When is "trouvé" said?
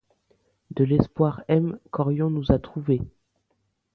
2.57-3.01